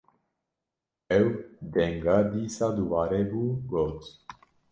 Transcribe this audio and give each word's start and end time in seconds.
ew 1.17 1.25
denga 1.73 2.17
dîsa 2.31 2.67
dubare 2.77 3.21
bû, 3.29 3.43
got: 3.69 3.97